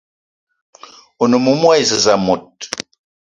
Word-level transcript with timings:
One 1.21 1.37
moumoua 1.43 1.75
e 1.81 1.83
zez 1.89 2.05
mot 2.25 2.51